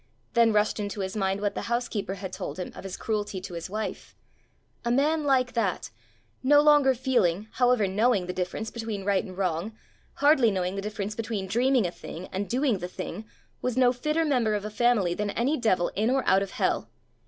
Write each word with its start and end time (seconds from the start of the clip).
Then 0.33 0.51
rushed 0.51 0.79
into 0.79 1.01
his 1.01 1.15
mind 1.15 1.41
what 1.41 1.53
the 1.53 1.61
housekeeper 1.69 2.15
had 2.15 2.33
told 2.33 2.57
him 2.57 2.71
of 2.73 2.83
his 2.83 2.97
cruelty 2.97 3.39
to 3.41 3.53
his 3.53 3.69
wife: 3.69 4.15
a 4.83 4.89
man 4.89 5.25
like 5.25 5.53
that, 5.53 5.91
no 6.41 6.59
longer 6.59 6.95
feeling, 6.95 7.49
however 7.51 7.87
knowing 7.87 8.25
the 8.25 8.33
difference 8.33 8.71
between 8.71 9.05
right 9.05 9.23
and 9.23 9.37
wrong, 9.37 9.77
hardly 10.13 10.49
knowing 10.49 10.73
the 10.75 10.81
difference 10.81 11.13
between 11.13 11.45
dreaming 11.45 11.85
a 11.85 11.91
thing 11.91 12.25
and 12.31 12.49
doing 12.49 12.79
the 12.79 12.87
thing, 12.87 13.25
was 13.61 13.77
no 13.77 13.93
fitter 13.93 14.25
member 14.25 14.55
of 14.55 14.65
a 14.65 14.71
family 14.71 15.13
than 15.13 15.29
any 15.29 15.55
devil 15.55 15.89
in 15.89 16.09
or 16.09 16.27
out 16.27 16.41
of 16.41 16.49
hell! 16.49 16.89